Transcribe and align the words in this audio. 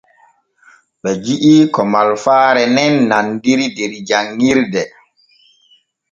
Ɓe 1.01 1.11
ji’i 1.23 1.53
ko 1.73 1.81
malfaare 1.91 2.63
nen 2.75 2.93
nandiri 3.09 3.65
der 3.77 3.91
janɲirde. 4.07 4.81